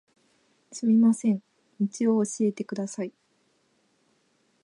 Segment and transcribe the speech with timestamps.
[0.71, 1.43] すみません、
[1.79, 3.13] 道を教えてください。